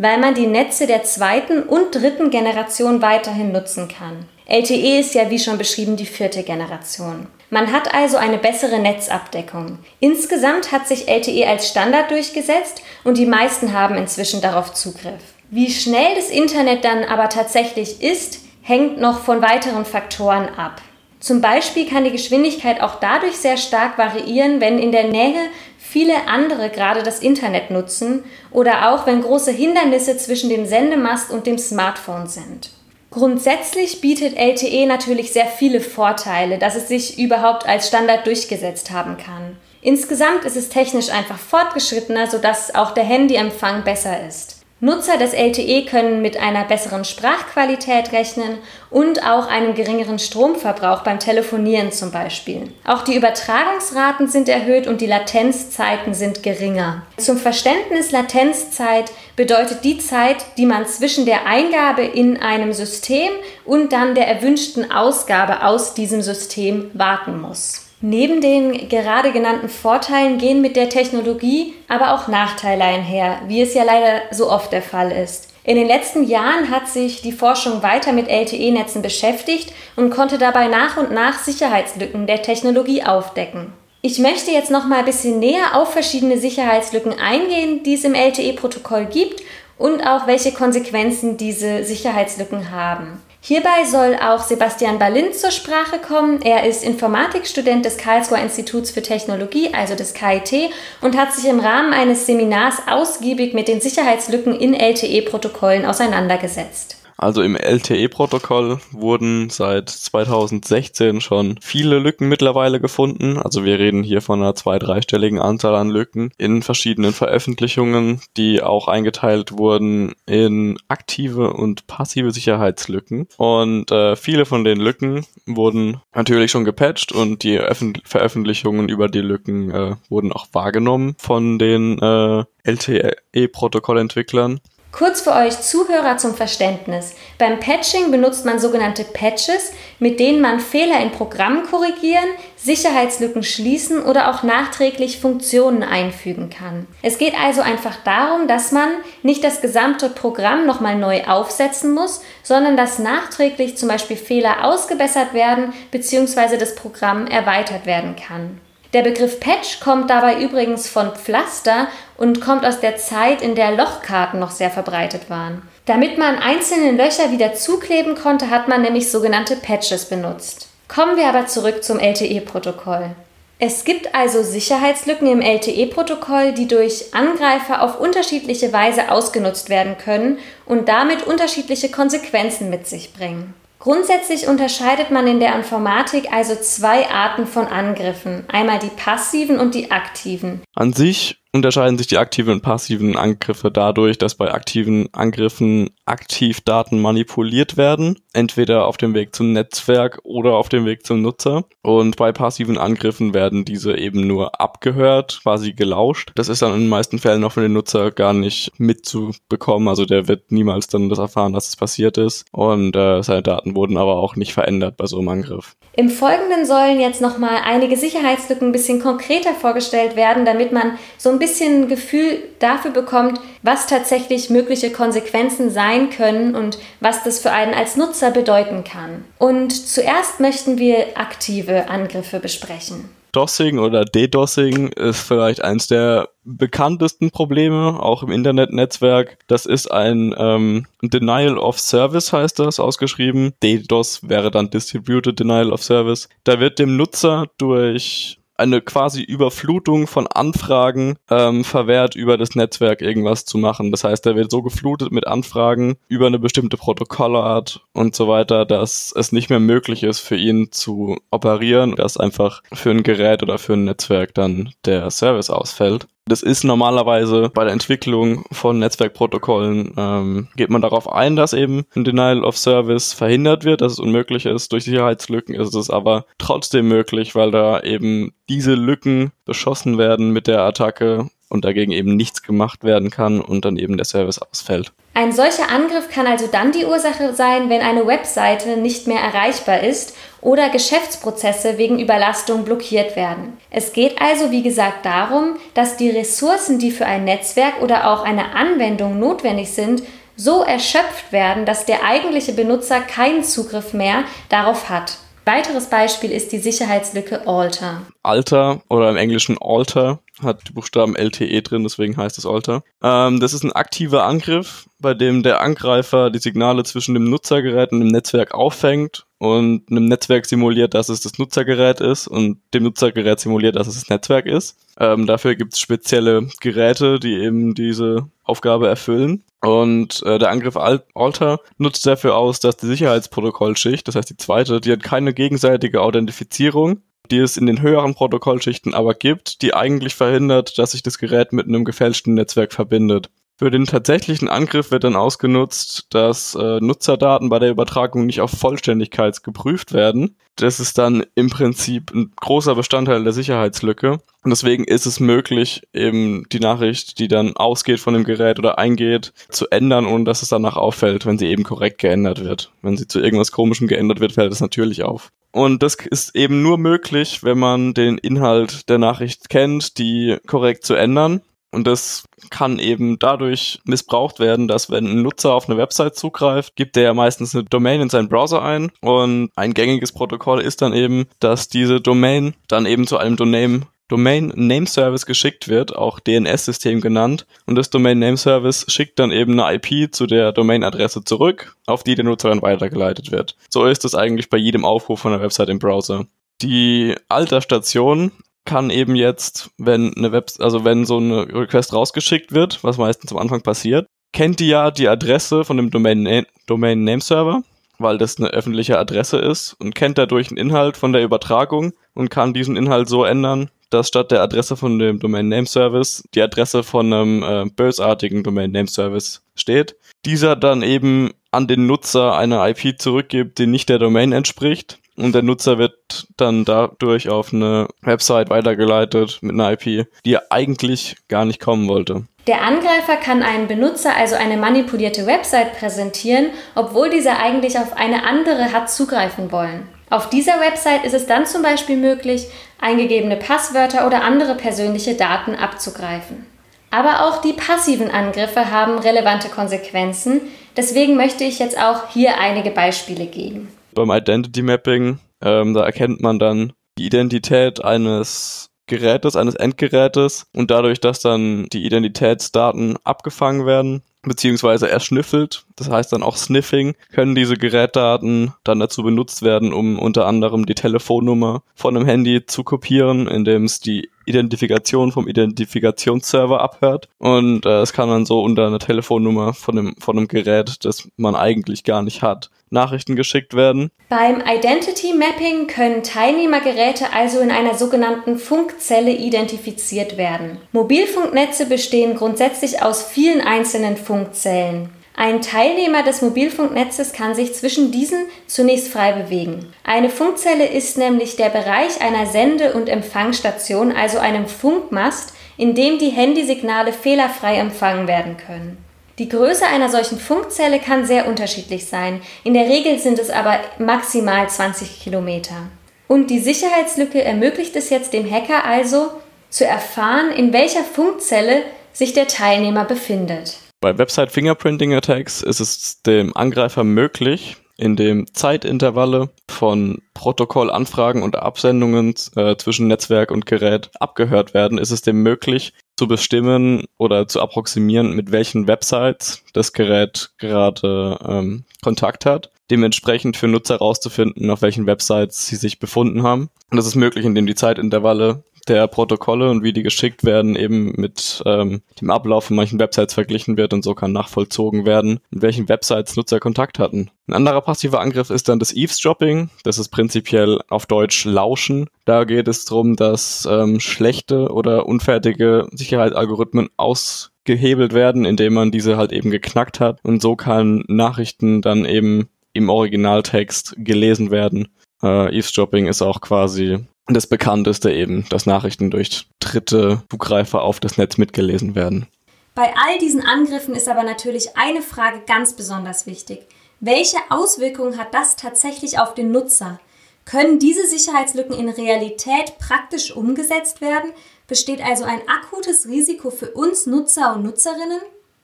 weil 0.01 0.17
man 0.17 0.33
die 0.33 0.47
Netze 0.47 0.87
der 0.87 1.03
zweiten 1.03 1.61
und 1.61 1.93
dritten 1.93 2.31
Generation 2.31 3.03
weiterhin 3.03 3.51
nutzen 3.51 3.87
kann. 3.87 4.25
LTE 4.47 4.99
ist 4.99 5.13
ja 5.13 5.29
wie 5.29 5.37
schon 5.37 5.59
beschrieben 5.59 5.95
die 5.95 6.07
vierte 6.07 6.41
Generation. 6.41 7.27
Man 7.51 7.71
hat 7.71 7.93
also 7.93 8.17
eine 8.17 8.39
bessere 8.39 8.79
Netzabdeckung. 8.79 9.77
Insgesamt 9.99 10.71
hat 10.71 10.87
sich 10.87 11.07
LTE 11.07 11.47
als 11.47 11.69
Standard 11.69 12.09
durchgesetzt 12.09 12.81
und 13.03 13.19
die 13.19 13.27
meisten 13.27 13.73
haben 13.73 13.95
inzwischen 13.95 14.41
darauf 14.41 14.73
Zugriff. 14.73 15.21
Wie 15.51 15.69
schnell 15.69 16.15
das 16.15 16.31
Internet 16.31 16.83
dann 16.83 17.03
aber 17.03 17.29
tatsächlich 17.29 18.01
ist, 18.01 18.39
hängt 18.63 18.99
noch 18.99 19.19
von 19.19 19.43
weiteren 19.43 19.85
Faktoren 19.85 20.49
ab. 20.57 20.81
Zum 21.21 21.39
Beispiel 21.39 21.87
kann 21.87 22.03
die 22.03 22.11
Geschwindigkeit 22.11 22.81
auch 22.81 22.95
dadurch 22.95 23.37
sehr 23.37 23.55
stark 23.55 23.99
variieren, 23.99 24.59
wenn 24.59 24.79
in 24.79 24.91
der 24.91 25.07
Nähe 25.07 25.39
viele 25.77 26.27
andere 26.27 26.69
gerade 26.71 27.03
das 27.03 27.19
Internet 27.19 27.69
nutzen 27.69 28.23
oder 28.49 28.91
auch 28.91 29.05
wenn 29.05 29.21
große 29.21 29.51
Hindernisse 29.51 30.17
zwischen 30.17 30.49
dem 30.49 30.65
Sendemast 30.65 31.29
und 31.29 31.45
dem 31.45 31.59
Smartphone 31.59 32.27
sind. 32.27 32.71
Grundsätzlich 33.11 34.01
bietet 34.01 34.35
LTE 34.35 34.87
natürlich 34.87 35.31
sehr 35.31 35.45
viele 35.45 35.79
Vorteile, 35.79 36.57
dass 36.57 36.75
es 36.75 36.87
sich 36.87 37.19
überhaupt 37.19 37.67
als 37.67 37.87
Standard 37.87 38.25
durchgesetzt 38.25 38.89
haben 38.89 39.17
kann. 39.17 39.57
Insgesamt 39.83 40.45
ist 40.45 40.57
es 40.57 40.69
technisch 40.69 41.09
einfach 41.09 41.37
fortgeschrittener, 41.37 42.27
sodass 42.27 42.73
auch 42.73 42.91
der 42.91 43.03
Handyempfang 43.03 43.83
besser 43.83 44.25
ist. 44.27 44.60
Nutzer 44.83 45.17
des 45.17 45.33
LTE 45.33 45.85
können 45.85 46.23
mit 46.23 46.37
einer 46.37 46.63
besseren 46.63 47.05
Sprachqualität 47.05 48.11
rechnen 48.13 48.57
und 48.89 49.23
auch 49.23 49.47
einem 49.47 49.75
geringeren 49.75 50.17
Stromverbrauch 50.17 51.03
beim 51.03 51.19
Telefonieren 51.19 51.91
zum 51.91 52.09
Beispiel. 52.09 52.63
Auch 52.83 53.03
die 53.03 53.15
Übertragungsraten 53.15 54.27
sind 54.27 54.49
erhöht 54.49 54.87
und 54.87 54.99
die 54.99 55.05
Latenzzeiten 55.05 56.15
sind 56.15 56.41
geringer. 56.41 57.03
Zum 57.17 57.37
Verständnis 57.37 58.11
Latenzzeit 58.11 59.11
bedeutet 59.35 59.83
die 59.83 59.99
Zeit, 59.99 60.37
die 60.57 60.65
man 60.65 60.87
zwischen 60.87 61.27
der 61.27 61.45
Eingabe 61.45 62.01
in 62.01 62.41
einem 62.41 62.73
System 62.73 63.29
und 63.65 63.93
dann 63.93 64.15
der 64.15 64.27
erwünschten 64.27 64.91
Ausgabe 64.91 65.63
aus 65.63 65.93
diesem 65.93 66.23
System 66.23 66.89
warten 66.95 67.39
muss. 67.39 67.90
Neben 68.01 68.41
den 68.41 68.89
gerade 68.89 69.31
genannten 69.31 69.69
Vorteilen 69.69 70.39
gehen 70.39 70.61
mit 70.61 70.75
der 70.75 70.89
Technologie 70.89 71.75
aber 71.87 72.13
auch 72.13 72.27
Nachteile 72.27 72.83
einher, 72.83 73.41
wie 73.47 73.61
es 73.61 73.75
ja 73.75 73.83
leider 73.83 74.21
so 74.31 74.49
oft 74.49 74.71
der 74.71 74.81
Fall 74.81 75.11
ist. 75.11 75.49
In 75.63 75.75
den 75.75 75.85
letzten 75.85 76.23
Jahren 76.23 76.71
hat 76.71 76.87
sich 76.87 77.21
die 77.21 77.31
Forschung 77.31 77.83
weiter 77.83 78.13
mit 78.13 78.27
LTE-Netzen 78.27 79.03
beschäftigt 79.03 79.71
und 79.95 80.09
konnte 80.09 80.39
dabei 80.39 80.67
nach 80.67 80.97
und 80.97 81.11
nach 81.11 81.37
Sicherheitslücken 81.37 82.25
der 82.25 82.41
Technologie 82.41 83.03
aufdecken. 83.03 83.71
Ich 84.01 84.17
möchte 84.17 84.49
jetzt 84.49 84.71
noch 84.71 84.87
mal 84.87 84.99
ein 84.99 85.05
bisschen 85.05 85.37
näher 85.37 85.75
auf 85.75 85.93
verschiedene 85.93 86.39
Sicherheitslücken 86.39 87.19
eingehen, 87.19 87.83
die 87.83 87.93
es 87.93 88.03
im 88.03 88.15
LTE-Protokoll 88.15 89.05
gibt 89.05 89.43
und 89.77 90.01
auch 90.01 90.25
welche 90.25 90.51
Konsequenzen 90.51 91.37
diese 91.37 91.83
Sicherheitslücken 91.83 92.71
haben. 92.71 93.21
Hierbei 93.43 93.85
soll 93.89 94.15
auch 94.17 94.43
Sebastian 94.43 94.99
Balint 94.99 95.33
zur 95.33 95.49
Sprache 95.49 95.97
kommen. 95.97 96.43
Er 96.43 96.67
ist 96.67 96.83
Informatikstudent 96.83 97.83
des 97.83 97.97
Karlsruher 97.97 98.37
Instituts 98.37 98.91
für 98.91 99.01
Technologie, 99.01 99.73
also 99.73 99.95
des 99.95 100.13
KIT, 100.13 100.69
und 101.01 101.17
hat 101.17 101.33
sich 101.33 101.49
im 101.49 101.59
Rahmen 101.59 101.91
eines 101.91 102.27
Seminars 102.27 102.83
ausgiebig 102.87 103.55
mit 103.55 103.67
den 103.67 103.81
Sicherheitslücken 103.81 104.55
in 104.55 104.75
LTE-Protokollen 104.75 105.87
auseinandergesetzt. 105.87 107.00
Also 107.21 107.43
im 107.43 107.55
LTE-Protokoll 107.55 108.79
wurden 108.91 109.51
seit 109.51 109.89
2016 109.89 111.21
schon 111.21 111.59
viele 111.61 111.99
Lücken 111.99 112.27
mittlerweile 112.27 112.81
gefunden. 112.81 113.37
Also 113.37 113.63
wir 113.63 113.77
reden 113.77 114.01
hier 114.01 114.21
von 114.21 114.41
einer 114.41 114.55
zwei-, 114.55 114.79
dreistelligen 114.79 115.39
Anzahl 115.39 115.75
an 115.75 115.91
Lücken 115.91 116.31
in 116.39 116.63
verschiedenen 116.63 117.13
Veröffentlichungen, 117.13 118.21
die 118.37 118.63
auch 118.63 118.87
eingeteilt 118.87 119.51
wurden 119.51 120.13
in 120.25 120.79
aktive 120.87 121.53
und 121.53 121.85
passive 121.85 122.31
Sicherheitslücken. 122.31 123.27
Und 123.37 123.91
äh, 123.91 124.15
viele 124.15 124.47
von 124.47 124.63
den 124.63 124.79
Lücken 124.79 125.23
wurden 125.45 126.01
natürlich 126.15 126.49
schon 126.49 126.65
gepatcht 126.65 127.11
und 127.11 127.43
die 127.43 127.59
Öffent 127.59 128.01
Veröffentlichungen 128.03 128.89
über 128.89 129.07
die 129.07 129.21
Lücken 129.21 129.69
äh, 129.69 129.95
wurden 130.09 130.33
auch 130.33 130.47
wahrgenommen 130.53 131.13
von 131.19 131.59
den 131.59 131.99
äh, 131.99 132.45
LTE-Protokollentwicklern. 132.63 134.59
Kurz 134.91 135.21
für 135.21 135.31
euch 135.31 135.61
Zuhörer 135.61 136.17
zum 136.17 136.35
Verständnis. 136.35 137.15
Beim 137.37 137.61
Patching 137.61 138.11
benutzt 138.11 138.45
man 138.45 138.59
sogenannte 138.59 139.05
Patches, 139.05 139.71
mit 139.99 140.19
denen 140.19 140.41
man 140.41 140.59
Fehler 140.59 140.99
in 140.99 141.11
Programmen 141.11 141.63
korrigieren, 141.63 142.27
Sicherheitslücken 142.57 143.41
schließen 143.41 144.03
oder 144.03 144.29
auch 144.29 144.43
nachträglich 144.43 145.21
Funktionen 145.21 145.83
einfügen 145.83 146.49
kann. 146.49 146.87
Es 147.01 147.17
geht 147.17 147.33
also 147.39 147.61
einfach 147.61 147.95
darum, 148.03 148.49
dass 148.49 148.73
man 148.73 148.89
nicht 149.23 149.45
das 149.45 149.61
gesamte 149.61 150.09
Programm 150.09 150.65
nochmal 150.67 150.97
neu 150.97 151.23
aufsetzen 151.23 151.93
muss, 151.93 152.21
sondern 152.43 152.75
dass 152.75 152.99
nachträglich 152.99 153.77
zum 153.77 153.87
Beispiel 153.87 154.17
Fehler 154.17 154.65
ausgebessert 154.65 155.33
werden 155.33 155.73
bzw. 155.91 156.57
das 156.57 156.75
Programm 156.75 157.27
erweitert 157.27 157.85
werden 157.85 158.17
kann. 158.17 158.59
Der 158.93 159.03
Begriff 159.03 159.39
Patch 159.39 159.79
kommt 159.79 160.09
dabei 160.09 160.41
übrigens 160.41 160.89
von 160.89 161.15
Pflaster 161.15 161.87
und 162.17 162.41
kommt 162.41 162.65
aus 162.65 162.81
der 162.81 162.97
Zeit, 162.97 163.41
in 163.41 163.55
der 163.55 163.71
Lochkarten 163.71 164.39
noch 164.39 164.51
sehr 164.51 164.69
verbreitet 164.69 165.29
waren. 165.29 165.61
Damit 165.85 166.17
man 166.17 166.37
einzelne 166.37 166.91
Löcher 166.91 167.31
wieder 167.31 167.53
zukleben 167.53 168.15
konnte, 168.15 168.49
hat 168.49 168.67
man 168.67 168.81
nämlich 168.81 169.09
sogenannte 169.09 169.55
Patches 169.55 170.05
benutzt. 170.05 170.67
Kommen 170.89 171.15
wir 171.15 171.27
aber 171.27 171.47
zurück 171.47 171.85
zum 171.85 171.99
LTE-Protokoll. 171.99 173.11
Es 173.59 173.85
gibt 173.85 174.13
also 174.13 174.43
Sicherheitslücken 174.43 175.27
im 175.27 175.39
LTE-Protokoll, 175.39 176.51
die 176.51 176.67
durch 176.67 177.13
Angreifer 177.13 177.83
auf 177.83 177.99
unterschiedliche 177.99 178.73
Weise 178.73 179.09
ausgenutzt 179.09 179.69
werden 179.69 179.97
können 179.97 180.39
und 180.65 180.89
damit 180.89 181.27
unterschiedliche 181.27 181.89
Konsequenzen 181.89 182.69
mit 182.69 182.87
sich 182.87 183.13
bringen. 183.13 183.53
Grundsätzlich 183.81 184.47
unterscheidet 184.47 185.09
man 185.09 185.25
in 185.25 185.39
der 185.39 185.55
Informatik 185.55 186.31
also 186.31 186.53
zwei 186.53 187.09
Arten 187.09 187.47
von 187.47 187.65
Angriffen, 187.65 188.43
einmal 188.47 188.77
die 188.77 188.91
passiven 188.95 189.57
und 189.57 189.73
die 189.73 189.89
aktiven. 189.89 190.61
An 190.75 190.93
sich 190.93 191.41
unterscheiden 191.51 191.97
sich 191.97 192.05
die 192.05 192.19
aktiven 192.19 192.53
und 192.53 192.61
passiven 192.61 193.17
Angriffe 193.17 193.71
dadurch, 193.71 194.19
dass 194.19 194.35
bei 194.35 194.51
aktiven 194.51 195.09
Angriffen 195.13 195.89
aktiv 196.11 196.59
Daten 196.61 197.01
manipuliert 197.01 197.77
werden, 197.77 198.19
entweder 198.33 198.85
auf 198.85 198.97
dem 198.97 199.13
Weg 199.13 199.33
zum 199.33 199.53
Netzwerk 199.53 200.19
oder 200.23 200.55
auf 200.55 200.67
dem 200.67 200.85
Weg 200.85 201.05
zum 201.05 201.21
Nutzer. 201.21 201.63
Und 201.81 202.17
bei 202.17 202.33
passiven 202.33 202.77
Angriffen 202.77 203.33
werden 203.33 203.63
diese 203.63 203.97
eben 203.97 204.27
nur 204.27 204.59
abgehört, 204.59 205.39
quasi 205.41 205.71
gelauscht. 205.71 206.31
Das 206.35 206.49
ist 206.49 206.61
dann 206.61 206.73
in 206.73 206.81
den 206.81 206.89
meisten 206.89 207.17
Fällen 207.17 207.41
noch 207.41 207.53
für 207.53 207.61
den 207.61 207.73
Nutzer 207.73 208.11
gar 208.11 208.33
nicht 208.33 208.71
mitzubekommen. 208.77 209.87
Also 209.87 210.05
der 210.05 210.27
wird 210.27 210.51
niemals 210.51 210.87
dann 210.87 211.07
das 211.07 211.19
erfahren, 211.19 211.53
dass 211.53 211.69
es 211.69 211.77
passiert 211.77 212.17
ist. 212.17 212.45
Und 212.51 212.95
äh, 212.95 213.23
seine 213.23 213.41
Daten 213.41 213.75
wurden 213.75 213.97
aber 213.97 214.17
auch 214.17 214.35
nicht 214.35 214.53
verändert 214.53 214.97
bei 214.97 215.05
so 215.05 215.17
einem 215.17 215.29
Angriff. 215.29 215.75
Im 215.95 216.09
Folgenden 216.09 216.65
sollen 216.65 216.99
jetzt 216.99 217.21
nochmal 217.21 217.61
einige 217.65 217.97
Sicherheitslücken 217.97 218.69
ein 218.69 218.71
bisschen 218.71 219.01
konkreter 219.01 219.53
vorgestellt 219.53 220.15
werden, 220.15 220.45
damit 220.45 220.71
man 220.71 220.97
so 221.17 221.29
ein 221.29 221.39
bisschen 221.39 221.83
ein 221.83 221.87
Gefühl 221.87 222.43
dafür 222.59 222.91
bekommt, 222.91 223.39
was 223.63 223.87
tatsächlich 223.87 224.49
mögliche 224.49 224.91
Konsequenzen 224.91 225.69
sein 225.69 226.00
können 226.09 226.55
und 226.55 226.77
was 226.99 227.23
das 227.23 227.39
für 227.39 227.51
einen 227.51 227.73
als 227.73 227.95
Nutzer 227.95 228.31
bedeuten 228.31 228.83
kann. 228.83 229.25
Und 229.37 229.71
zuerst 229.71 230.39
möchten 230.39 230.77
wir 230.77 231.17
aktive 231.17 231.89
Angriffe 231.89 232.39
besprechen. 232.39 233.09
DOSing 233.31 233.79
oder 233.79 234.03
DDoSing 234.03 234.89
ist 234.89 235.21
vielleicht 235.21 235.63
eins 235.63 235.87
der 235.87 236.29
bekanntesten 236.43 237.31
Probleme, 237.31 237.97
auch 238.01 238.23
im 238.23 238.31
Internetnetzwerk. 238.31 239.37
Das 239.47 239.65
ist 239.65 239.89
ein 239.89 240.35
ähm, 240.37 240.85
Denial 241.01 241.57
of 241.57 241.79
Service, 241.79 242.33
heißt 242.33 242.59
das, 242.59 242.79
ausgeschrieben. 242.79 243.53
DDoS 243.63 244.27
wäre 244.27 244.51
dann 244.51 244.69
Distributed 244.69 245.39
Denial 245.39 245.71
of 245.71 245.81
Service. 245.81 246.27
Da 246.43 246.59
wird 246.59 246.79
dem 246.79 246.97
Nutzer 246.97 247.47
durch 247.57 248.40
eine 248.61 248.81
quasi 248.81 249.23
Überflutung 249.23 250.05
von 250.05 250.27
Anfragen 250.27 251.17
ähm, 251.29 251.63
verwehrt, 251.63 252.15
über 252.15 252.37
das 252.37 252.55
Netzwerk 252.55 253.01
irgendwas 253.01 253.43
zu 253.43 253.57
machen. 253.57 253.91
Das 253.91 254.03
heißt, 254.03 254.25
er 254.27 254.35
wird 254.35 254.51
so 254.51 254.61
geflutet 254.61 255.11
mit 255.11 255.25
Anfragen 255.25 255.97
über 256.07 256.27
eine 256.27 256.37
bestimmte 256.37 256.77
Protokollart 256.77 257.81
und 257.93 258.15
so 258.15 258.27
weiter, 258.27 258.65
dass 258.65 259.13
es 259.15 259.31
nicht 259.31 259.49
mehr 259.49 259.59
möglich 259.59 260.03
ist 260.03 260.19
für 260.19 260.35
ihn 260.37 260.71
zu 260.71 261.17
operieren, 261.31 261.95
dass 261.95 262.17
einfach 262.17 262.61
für 262.71 262.91
ein 262.91 263.03
Gerät 263.03 263.41
oder 263.41 263.57
für 263.57 263.73
ein 263.73 263.85
Netzwerk 263.85 264.35
dann 264.35 264.73
der 264.85 265.09
Service 265.09 265.49
ausfällt. 265.49 266.07
Das 266.25 266.43
ist 266.43 266.63
normalerweise 266.63 267.49
bei 267.53 267.63
der 267.63 267.73
Entwicklung 267.73 268.45
von 268.51 268.79
Netzwerkprotokollen, 268.79 269.93
ähm, 269.97 270.47
geht 270.55 270.69
man 270.69 270.81
darauf 270.81 271.11
ein, 271.11 271.35
dass 271.35 271.53
eben 271.53 271.83
ein 271.95 272.03
Denial 272.03 272.43
of 272.43 272.57
Service 272.57 273.13
verhindert 273.13 273.65
wird, 273.65 273.81
dass 273.81 273.93
es 273.93 273.99
unmöglich 273.99 274.45
ist. 274.45 274.71
Durch 274.71 274.83
Sicherheitslücken 274.83 275.55
ist 275.55 275.73
es 275.73 275.89
aber 275.89 276.25
trotzdem 276.37 276.87
möglich, 276.87 277.35
weil 277.35 277.51
da 277.51 277.81
eben 277.81 278.33
diese 278.49 278.75
Lücken 278.75 279.31
beschossen 279.45 279.97
werden 279.97 280.31
mit 280.31 280.47
der 280.47 280.61
Attacke 280.61 281.29
und 281.49 281.65
dagegen 281.65 281.91
eben 281.91 282.15
nichts 282.15 282.43
gemacht 282.43 282.83
werden 282.83 283.09
kann 283.09 283.41
und 283.41 283.65
dann 283.65 283.77
eben 283.77 283.97
der 283.97 284.05
Service 284.05 284.39
ausfällt. 284.39 284.93
Ein 285.13 285.33
solcher 285.33 285.69
Angriff 285.69 286.09
kann 286.09 286.25
also 286.25 286.47
dann 286.47 286.71
die 286.71 286.85
Ursache 286.85 287.33
sein, 287.33 287.69
wenn 287.69 287.81
eine 287.81 288.07
Webseite 288.07 288.77
nicht 288.77 289.07
mehr 289.07 289.19
erreichbar 289.19 289.81
ist 289.81 290.15
oder 290.39 290.69
Geschäftsprozesse 290.69 291.77
wegen 291.77 291.99
Überlastung 291.99 292.63
blockiert 292.63 293.17
werden. 293.17 293.57
Es 293.69 293.91
geht 293.91 294.21
also, 294.21 294.51
wie 294.51 294.63
gesagt, 294.63 295.05
darum, 295.05 295.57
dass 295.73 295.97
die 295.97 296.09
Ressourcen, 296.09 296.79
die 296.79 296.91
für 296.91 297.05
ein 297.05 297.25
Netzwerk 297.25 297.81
oder 297.81 298.09
auch 298.09 298.23
eine 298.23 298.55
Anwendung 298.55 299.19
notwendig 299.19 299.71
sind, 299.71 300.01
so 300.37 300.63
erschöpft 300.63 301.31
werden, 301.31 301.65
dass 301.65 301.85
der 301.85 302.05
eigentliche 302.05 302.53
Benutzer 302.53 303.01
keinen 303.01 303.43
Zugriff 303.43 303.93
mehr 303.93 304.23
darauf 304.47 304.89
hat. 304.89 305.17
Weiteres 305.45 305.89
Beispiel 305.89 306.31
ist 306.31 306.51
die 306.51 306.59
Sicherheitslücke 306.59 307.47
Alter. 307.47 308.03
Alter 308.21 308.81
oder 308.89 309.09
im 309.09 309.17
Englischen 309.17 309.57
Alter 309.59 310.19
hat 310.41 310.67
die 310.67 310.73
Buchstaben 310.73 311.15
LTE 311.15 311.61
drin, 311.61 311.83
deswegen 311.83 312.15
heißt 312.15 312.37
es 312.37 312.45
Alter. 312.45 312.83
Ähm, 313.01 313.39
das 313.39 313.53
ist 313.53 313.63
ein 313.63 313.71
aktiver 313.71 314.23
Angriff, 314.23 314.87
bei 314.99 315.13
dem 315.13 315.41
der 315.41 315.61
Angreifer 315.61 316.29
die 316.29 316.39
Signale 316.39 316.83
zwischen 316.83 317.15
dem 317.15 317.29
Nutzergerät 317.29 317.91
und 317.91 317.99
dem 317.99 318.09
Netzwerk 318.09 318.53
auffängt 318.53 319.25
und 319.41 319.89
einem 319.89 320.05
Netzwerk 320.05 320.45
simuliert, 320.45 320.93
dass 320.93 321.09
es 321.09 321.21
das 321.21 321.39
Nutzergerät 321.39 321.99
ist 321.99 322.27
und 322.27 322.59
dem 322.75 322.83
Nutzergerät 322.83 323.39
simuliert, 323.39 323.75
dass 323.75 323.87
es 323.87 323.95
das 323.95 324.07
Netzwerk 324.07 324.45
ist. 324.45 324.77
Ähm, 324.99 325.25
dafür 325.25 325.55
gibt 325.55 325.73
es 325.73 325.79
spezielle 325.79 326.47
Geräte, 326.59 327.19
die 327.19 327.33
eben 327.33 327.73
diese 327.73 328.27
Aufgabe 328.43 328.87
erfüllen. 328.87 329.43
Und 329.59 330.21
äh, 330.27 330.37
der 330.37 330.51
Angriff 330.51 330.77
Alter 330.77 331.59
nutzt 331.79 332.05
dafür 332.05 332.37
aus, 332.37 332.59
dass 332.59 332.77
die 332.77 332.85
Sicherheitsprotokollschicht, 332.85 334.07
das 334.07 334.13
heißt 334.13 334.29
die 334.29 334.37
zweite, 334.37 334.79
die 334.79 334.91
hat 334.91 335.01
keine 335.01 335.33
gegenseitige 335.33 336.01
Authentifizierung, 336.01 337.01
die 337.31 337.39
es 337.39 337.57
in 337.57 337.65
den 337.65 337.81
höheren 337.81 338.13
Protokollschichten 338.13 338.93
aber 338.93 339.15
gibt, 339.15 339.63
die 339.63 339.73
eigentlich 339.73 340.13
verhindert, 340.13 340.77
dass 340.77 340.91
sich 340.91 341.01
das 341.01 341.17
Gerät 341.17 341.51
mit 341.51 341.67
einem 341.67 341.83
gefälschten 341.83 342.35
Netzwerk 342.35 342.73
verbindet. 342.73 343.31
Für 343.61 343.69
den 343.69 343.85
tatsächlichen 343.85 344.47
Angriff 344.47 344.89
wird 344.89 345.03
dann 345.03 345.15
ausgenutzt, 345.15 346.07
dass 346.09 346.55
äh, 346.55 346.79
Nutzerdaten 346.79 347.49
bei 347.49 347.59
der 347.59 347.69
Übertragung 347.69 348.25
nicht 348.25 348.41
auf 348.41 348.49
Vollständigkeit 348.49 349.43
geprüft 349.43 349.93
werden. 349.93 350.35
Das 350.55 350.79
ist 350.79 350.97
dann 350.97 351.23
im 351.35 351.51
Prinzip 351.51 352.11
ein 352.11 352.31
großer 352.41 352.73
Bestandteil 352.73 353.23
der 353.23 353.33
Sicherheitslücke. 353.33 354.13
Und 354.13 354.49
deswegen 354.49 354.85
ist 354.85 355.05
es 355.05 355.19
möglich, 355.19 355.83
eben 355.93 356.47
die 356.51 356.59
Nachricht, 356.59 357.19
die 357.19 357.27
dann 357.27 357.55
ausgeht 357.55 357.99
von 357.99 358.15
dem 358.15 358.23
Gerät 358.23 358.57
oder 358.57 358.79
eingeht, 358.79 359.31
zu 359.49 359.69
ändern, 359.69 360.07
ohne 360.07 360.23
dass 360.23 360.41
es 360.41 360.49
danach 360.49 360.75
auffällt, 360.75 361.27
wenn 361.27 361.37
sie 361.37 361.45
eben 361.45 361.61
korrekt 361.61 361.99
geändert 361.99 362.43
wird. 362.43 362.71
Wenn 362.81 362.97
sie 362.97 363.07
zu 363.07 363.19
irgendwas 363.19 363.51
Komischem 363.51 363.85
geändert 363.87 364.21
wird, 364.21 364.31
fällt 364.31 364.51
es 364.51 364.61
natürlich 364.61 365.03
auf. 365.03 365.29
Und 365.51 365.83
das 365.83 365.95
ist 365.95 366.35
eben 366.35 366.63
nur 366.63 366.79
möglich, 366.79 367.43
wenn 367.43 367.59
man 367.59 367.93
den 367.93 368.17
Inhalt 368.17 368.89
der 368.89 368.97
Nachricht 368.97 369.49
kennt, 369.49 369.99
die 369.99 370.37
korrekt 370.47 370.83
zu 370.83 370.95
ändern. 370.95 371.41
Und 371.71 371.87
das 371.87 372.25
kann 372.49 372.79
eben 372.79 373.17
dadurch 373.17 373.79
missbraucht 373.85 374.39
werden, 374.39 374.67
dass 374.67 374.89
wenn 374.89 375.05
ein 375.05 375.21
Nutzer 375.21 375.53
auf 375.53 375.69
eine 375.69 375.77
Website 375.77 376.15
zugreift, 376.15 376.75
gibt 376.75 376.97
er 376.97 377.03
ja 377.03 377.13
meistens 377.13 377.55
eine 377.55 377.63
Domain 377.63 378.01
in 378.01 378.09
seinen 378.09 378.29
Browser 378.29 378.61
ein. 378.61 378.91
Und 379.01 379.49
ein 379.55 379.73
gängiges 379.73 380.11
Protokoll 380.11 380.61
ist 380.61 380.81
dann 380.81 380.93
eben, 380.93 381.27
dass 381.39 381.69
diese 381.69 382.01
Domain 382.01 382.53
dann 382.67 382.85
eben 382.85 383.07
zu 383.07 383.17
einem 383.17 383.37
Domain 383.37 383.85
Domain 384.11 384.51
Name 384.57 384.87
Service 384.87 385.25
geschickt 385.25 385.69
wird, 385.69 385.95
auch 385.95 386.19
DNS-System 386.19 386.99
genannt. 386.99 387.47
Und 387.65 387.75
das 387.75 387.89
Domain 387.89 388.19
Name 388.19 388.35
Service 388.35 388.85
schickt 388.89 389.17
dann 389.19 389.31
eben 389.31 389.57
eine 389.57 389.73
IP 389.75 390.13
zu 390.13 390.27
der 390.27 390.51
Domain-Adresse 390.51 391.23
zurück, 391.23 391.77
auf 391.85 392.03
die 392.03 392.15
der 392.15 392.25
Nutzer 392.25 392.49
dann 392.49 392.61
weitergeleitet 392.61 393.31
wird. 393.31 393.55
So 393.69 393.85
ist 393.85 394.03
es 394.03 394.13
eigentlich 394.13 394.49
bei 394.49 394.57
jedem 394.57 394.83
Aufruf 394.83 395.21
von 395.21 395.31
der 395.31 395.41
Website 395.41 395.69
im 395.69 395.79
Browser. 395.79 396.25
Die 396.61 397.15
Alterstation 397.29 398.33
kann 398.65 398.89
eben 398.89 399.15
jetzt, 399.15 399.71
wenn 399.77 400.13
eine 400.15 400.31
Web, 400.31 400.51
also 400.59 400.85
wenn 400.85 401.05
so 401.05 401.17
eine 401.17 401.47
Request 401.53 401.93
rausgeschickt 401.93 402.51
wird, 402.51 402.83
was 402.83 402.97
meistens 402.97 403.31
am 403.31 403.37
Anfang 403.37 403.61
passiert, 403.61 404.07
kennt 404.33 404.59
die 404.59 404.67
ja 404.67 404.91
die 404.91 405.07
Adresse 405.07 405.65
von 405.65 405.77
dem 405.77 405.89
Domain, 405.91 406.45
Domain 406.67 407.03
Name 407.03 407.21
Server, 407.21 407.63
weil 407.97 408.17
das 408.17 408.37
eine 408.37 408.49
öffentliche 408.49 408.97
Adresse 408.97 409.37
ist 409.39 409.73
und 409.79 409.95
kennt 409.95 410.17
dadurch 410.17 410.49
den 410.49 410.57
Inhalt 410.57 410.97
von 410.97 411.13
der 411.13 411.23
Übertragung 411.23 411.93
und 412.13 412.29
kann 412.29 412.53
diesen 412.53 412.77
Inhalt 412.77 413.09
so 413.09 413.23
ändern, 413.23 413.69
dass 413.89 414.07
statt 414.07 414.31
der 414.31 414.41
Adresse 414.41 414.77
von 414.77 414.99
dem 414.99 415.19
Domain 415.19 415.49
Name 415.49 415.67
Service 415.67 416.23
die 416.33 416.41
Adresse 416.41 416.83
von 416.83 417.11
einem 417.11 417.43
äh, 417.43 417.65
bösartigen 417.69 418.43
Domain 418.43 418.71
Name 418.71 418.87
Service 418.87 419.43
steht. 419.55 419.97
Dieser 420.25 420.55
dann 420.55 420.81
eben 420.81 421.31
an 421.51 421.67
den 421.67 421.87
Nutzer 421.87 422.37
eine 422.37 422.67
IP 422.69 422.99
zurückgibt, 422.99 423.57
die 423.57 423.67
nicht 423.67 423.89
der 423.89 423.99
Domain 423.99 424.31
entspricht 424.31 425.00
und 425.17 425.33
der 425.33 425.41
Nutzer 425.41 425.77
wird 425.77 426.27
dann 426.37 426.65
dadurch 426.65 427.29
auf 427.29 427.53
eine 427.53 427.87
Website 428.01 428.49
weitergeleitet 428.49 429.39
mit 429.41 429.53
einer 429.53 429.71
IP, 429.71 430.07
die 430.25 430.33
er 430.33 430.43
eigentlich 430.49 431.17
gar 431.27 431.45
nicht 431.45 431.59
kommen 431.59 431.87
wollte. 431.87 432.25
Der 432.47 432.63
Angreifer 432.63 433.17
kann 433.17 433.43
einem 433.43 433.67
Benutzer 433.67 434.15
also 434.15 434.35
eine 434.35 434.57
manipulierte 434.57 435.27
Website 435.27 435.77
präsentieren, 435.77 436.47
obwohl 436.73 437.09
dieser 437.09 437.39
eigentlich 437.39 437.77
auf 437.77 437.95
eine 437.95 438.23
andere 438.23 438.71
hat 438.71 438.89
zugreifen 438.89 439.51
wollen. 439.51 439.87
Auf 440.09 440.29
dieser 440.29 440.59
Website 440.59 441.05
ist 441.05 441.13
es 441.13 441.27
dann 441.27 441.45
zum 441.45 441.61
Beispiel 441.61 441.97
möglich, 441.97 442.47
eingegebene 442.79 443.37
Passwörter 443.37 444.07
oder 444.07 444.23
andere 444.23 444.55
persönliche 444.55 445.13
Daten 445.13 445.55
abzugreifen. 445.55 446.45
Aber 446.89 447.25
auch 447.25 447.41
die 447.41 447.53
passiven 447.53 448.09
Angriffe 448.09 448.71
haben 448.71 448.97
relevante 448.97 449.47
Konsequenzen, 449.47 450.41
deswegen 450.75 451.15
möchte 451.15 451.43
ich 451.43 451.59
jetzt 451.59 451.79
auch 451.79 452.09
hier 452.09 452.37
einige 452.39 452.71
Beispiele 452.71 453.27
geben 453.27 453.71
beim 453.93 454.11
Identity 454.11 454.61
Mapping. 454.61 455.19
Ähm, 455.41 455.73
da 455.73 455.83
erkennt 455.83 456.21
man 456.21 456.39
dann 456.39 456.73
die 456.97 457.05
Identität 457.05 457.83
eines 457.83 458.69
Gerätes, 458.87 459.35
eines 459.35 459.55
Endgerätes 459.55 460.47
und 460.53 460.69
dadurch, 460.69 460.99
dass 460.99 461.21
dann 461.21 461.67
die 461.71 461.85
Identitätsdaten 461.85 462.97
abgefangen 463.03 463.65
werden, 463.65 464.03
beziehungsweise 464.23 464.89
erschnüffelt, 464.89 465.65
das 465.81 465.89
heißt 465.89 466.13
dann 466.13 466.23
auch 466.23 466.37
Sniffing, 466.37 466.95
können 467.11 467.35
diese 467.35 467.55
Gerätdaten 467.55 468.53
dann 468.63 468.79
dazu 468.79 469.03
benutzt 469.03 469.41
werden, 469.41 469.73
um 469.73 469.97
unter 469.97 470.27
anderem 470.27 470.65
die 470.65 470.75
Telefonnummer 470.75 471.63
von 471.75 471.95
einem 471.95 472.05
Handy 472.05 472.45
zu 472.45 472.63
kopieren, 472.63 473.27
indem 473.27 473.65
es 473.65 473.79
die 473.79 474.09
Identifikation 474.25 475.11
vom 475.11 475.27
Identifikationsserver 475.27 476.61
abhört. 476.61 477.09
Und 477.17 477.65
äh, 477.65 477.81
es 477.81 477.93
kann 477.93 478.09
dann 478.09 478.25
so 478.25 478.41
unter 478.41 478.67
einer 478.67 478.79
Telefonnummer 478.79 479.53
von 479.53 479.77
einem, 479.77 479.95
von 479.97 480.17
einem 480.17 480.27
Gerät, 480.27 480.85
das 480.85 481.09
man 481.17 481.35
eigentlich 481.35 481.83
gar 481.83 482.03
nicht 482.03 482.21
hat, 482.21 482.51
Nachrichten 482.69 483.15
geschickt 483.15 483.55
werden. 483.55 483.91
Beim 484.09 484.41
Identity 484.41 485.13
Mapping 485.13 485.67
können 485.67 486.03
Teilnehmergeräte 486.03 487.11
also 487.13 487.39
in 487.39 487.51
einer 487.51 487.73
sogenannten 487.73 488.37
Funkzelle 488.37 489.11
identifiziert 489.11 490.17
werden. 490.17 490.57
Mobilfunknetze 490.71 491.65
bestehen 491.65 492.15
grundsätzlich 492.15 492.81
aus 492.81 493.03
vielen 493.03 493.41
einzelnen 493.41 493.97
Funkzellen. 493.97 494.89
Ein 495.15 495.41
Teilnehmer 495.41 496.03
des 496.03 496.21
Mobilfunknetzes 496.21 497.13
kann 497.13 497.35
sich 497.35 497.53
zwischen 497.53 497.91
diesen 497.91 498.25
zunächst 498.47 498.87
frei 498.87 499.11
bewegen. 499.11 499.73
Eine 499.83 500.09
Funkzelle 500.09 500.65
ist 500.65 500.97
nämlich 500.97 501.35
der 501.35 501.49
Bereich 501.49 502.01
einer 502.01 502.25
Sende- 502.25 502.73
und 502.73 502.87
Empfangsstation, 502.87 503.91
also 503.91 504.19
einem 504.19 504.47
Funkmast, 504.47 505.33
in 505.57 505.75
dem 505.75 505.99
die 505.99 506.09
Handysignale 506.09 506.93
fehlerfrei 506.93 507.57
empfangen 507.57 508.07
werden 508.07 508.37
können. 508.37 508.77
Die 509.19 509.29
Größe 509.29 509.65
einer 509.67 509.89
solchen 509.89 510.17
Funkzelle 510.17 510.79
kann 510.79 511.05
sehr 511.05 511.27
unterschiedlich 511.27 511.85
sein. 511.85 512.21
In 512.43 512.53
der 512.53 512.67
Regel 512.67 512.97
sind 512.97 513.19
es 513.19 513.29
aber 513.29 513.59
maximal 513.77 514.49
20 514.49 515.01
Kilometer. 515.01 515.67
Und 516.07 516.31
die 516.31 516.39
Sicherheitslücke 516.39 517.21
ermöglicht 517.21 517.75
es 517.75 517.89
jetzt 517.89 518.13
dem 518.13 518.29
Hacker 518.29 518.65
also, 518.65 519.11
zu 519.49 519.65
erfahren, 519.65 520.31
in 520.31 520.53
welcher 520.53 520.83
Funkzelle 520.83 521.63
sich 521.93 522.13
der 522.13 522.27
Teilnehmer 522.27 522.85
befindet. 522.85 523.57
Bei 523.81 523.97
Website 523.97 524.31
Fingerprinting 524.31 524.93
Attacks 524.93 525.41
ist 525.41 525.59
es 525.59 526.03
dem 526.03 526.37
Angreifer 526.37 526.83
möglich, 526.83 527.57
in 527.77 527.95
dem 527.95 528.31
Zeitintervalle 528.31 529.31
von 529.49 530.03
Protokollanfragen 530.13 531.23
und 531.23 531.35
Absendungen 531.35 532.13
äh, 532.35 532.55
zwischen 532.57 532.87
Netzwerk 532.87 533.31
und 533.31 533.47
Gerät 533.47 533.89
abgehört 533.99 534.53
werden, 534.53 534.77
ist 534.77 534.91
es 534.91 535.01
dem 535.01 535.23
möglich 535.23 535.73
zu 535.97 536.07
bestimmen 536.07 536.85
oder 536.99 537.27
zu 537.27 537.41
approximieren, 537.41 538.15
mit 538.15 538.31
welchen 538.31 538.67
Websites 538.67 539.43
das 539.53 539.73
Gerät 539.73 540.29
gerade 540.37 541.17
ähm, 541.27 541.65
Kontakt 541.83 542.27
hat. 542.27 542.51
Dementsprechend 542.69 543.35
für 543.35 543.47
Nutzer 543.47 543.79
herauszufinden, 543.79 544.51
auf 544.51 544.61
welchen 544.61 544.85
Websites 544.85 545.47
sie 545.47 545.55
sich 545.55 545.79
befunden 545.79 546.21
haben. 546.21 546.51
Und 546.69 546.77
das 546.77 546.85
ist 546.85 546.95
möglich, 546.95 547.25
indem 547.25 547.47
die 547.47 547.55
Zeitintervalle 547.55 548.43
der 548.67 548.87
Protokolle 548.87 549.49
und 549.49 549.63
wie 549.63 549.73
die 549.73 549.83
geschickt 549.83 550.23
werden, 550.23 550.55
eben 550.55 550.93
mit 550.97 551.41
ähm, 551.45 551.81
dem 551.99 552.09
Ablauf 552.09 552.45
von 552.45 552.55
manchen 552.55 552.79
Websites 552.79 553.13
verglichen 553.13 553.57
wird 553.57 553.73
und 553.73 553.83
so 553.83 553.95
kann 553.95 554.11
nachvollzogen 554.11 554.85
werden, 554.85 555.19
mit 555.29 555.41
welchen 555.41 555.69
Websites 555.69 556.15
Nutzer 556.15 556.39
Kontakt 556.39 556.79
hatten. 556.79 557.09
Ein 557.27 557.33
anderer 557.33 557.61
passiver 557.61 558.01
Angriff 558.01 558.29
ist 558.29 558.49
dann 558.49 558.59
das 558.59 558.73
Eavesdropping. 558.73 559.49
Das 559.63 559.77
ist 559.77 559.89
prinzipiell 559.89 560.59
auf 560.69 560.85
Deutsch 560.85 561.25
Lauschen. 561.25 561.87
Da 562.05 562.23
geht 562.23 562.47
es 562.47 562.65
darum, 562.65 562.95
dass 562.95 563.47
ähm, 563.49 563.79
schlechte 563.79 564.49
oder 564.51 564.85
unfertige 564.85 565.67
Sicherheitsalgorithmen 565.71 566.69
ausgehebelt 566.77 567.93
werden, 567.93 568.25
indem 568.25 568.53
man 568.53 568.71
diese 568.71 568.97
halt 568.97 569.11
eben 569.11 569.31
geknackt 569.31 569.79
hat. 569.79 569.99
Und 570.03 570.21
so 570.21 570.35
kann 570.35 570.83
Nachrichten 570.87 571.61
dann 571.61 571.85
eben 571.85 572.27
im 572.53 572.69
Originaltext 572.69 573.75
gelesen 573.77 574.31
werden. 574.31 574.67
Äh, 575.01 575.35
Eavesdropping 575.35 575.87
ist 575.87 576.01
auch 576.01 576.21
quasi 576.21 576.79
das 577.13 577.27
bekannteste 577.27 577.91
eben, 577.91 578.25
dass 578.29 578.45
Nachrichten 578.45 578.91
durch 578.91 579.27
dritte 579.39 580.03
Zugreifer 580.09 580.61
auf 580.61 580.79
das 580.79 580.97
Netz 580.97 581.17
mitgelesen 581.17 581.75
werden. 581.75 582.07
Bei 582.53 582.73
all 582.75 582.99
diesen 582.99 583.25
Angriffen 583.25 583.75
ist 583.75 583.87
aber 583.87 584.03
natürlich 584.03 584.57
eine 584.57 584.81
Frage 584.81 585.21
ganz 585.25 585.53
besonders 585.53 586.05
wichtig. 586.05 586.39
Welche 586.79 587.17
Auswirkungen 587.29 587.97
hat 587.97 588.13
das 588.13 588.35
tatsächlich 588.35 588.99
auf 588.99 589.13
den 589.13 589.31
Nutzer? 589.31 589.79
Können 590.25 590.59
diese 590.59 590.85
Sicherheitslücken 590.85 591.55
in 591.55 591.69
Realität 591.69 592.57
praktisch 592.59 593.15
umgesetzt 593.15 593.81
werden? 593.81 594.11
Besteht 594.47 594.81
also 594.83 595.03
ein 595.03 595.21
akutes 595.27 595.87
Risiko 595.87 596.29
für 596.29 596.51
uns 596.51 596.85
Nutzer 596.85 597.35
und 597.35 597.43
Nutzerinnen? 597.43 598.01